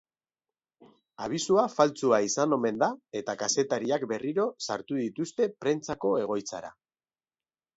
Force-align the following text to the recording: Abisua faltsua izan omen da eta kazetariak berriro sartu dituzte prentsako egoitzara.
Abisua 1.25 1.65
faltsua 1.73 2.19
izan 2.29 2.57
omen 2.57 2.81
da 2.85 2.89
eta 3.21 3.35
kazetariak 3.43 4.07
berriro 4.13 4.49
sartu 4.69 4.99
dituzte 5.03 5.49
prentsako 5.67 6.15
egoitzara. 6.25 6.75